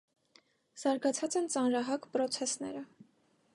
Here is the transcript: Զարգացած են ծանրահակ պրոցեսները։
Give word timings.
Զարգացած 0.83 1.37
են 1.41 1.51
ծանրահակ 1.55 2.07
պրոցեսները։ 2.17 2.85